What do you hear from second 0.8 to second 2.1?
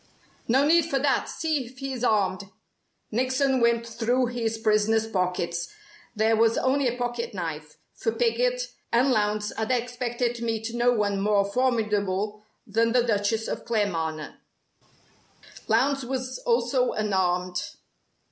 for that. See if he's